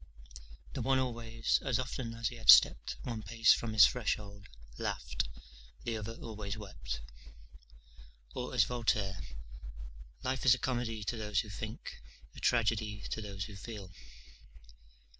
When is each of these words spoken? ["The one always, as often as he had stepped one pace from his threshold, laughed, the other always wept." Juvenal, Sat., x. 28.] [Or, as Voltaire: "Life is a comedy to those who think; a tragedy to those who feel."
["The 0.73 0.81
one 0.81 0.97
always, 0.97 1.59
as 1.63 1.77
often 1.77 2.15
as 2.15 2.29
he 2.29 2.35
had 2.37 2.49
stepped 2.49 2.95
one 3.03 3.21
pace 3.21 3.53
from 3.53 3.71
his 3.73 3.85
threshold, 3.85 4.47
laughed, 4.79 5.29
the 5.83 5.95
other 5.95 6.13
always 6.15 6.57
wept." 6.57 7.01
Juvenal, 8.33 8.33
Sat., 8.33 8.33
x. 8.33 8.33
28.] 8.33 8.33
[Or, 8.33 8.55
as 8.55 8.63
Voltaire: 8.63 9.19
"Life 10.23 10.43
is 10.43 10.55
a 10.55 10.57
comedy 10.57 11.03
to 11.03 11.17
those 11.17 11.41
who 11.41 11.49
think; 11.49 12.01
a 12.35 12.39
tragedy 12.39 13.03
to 13.11 13.21
those 13.21 13.43
who 13.45 13.55
feel." 13.55 13.91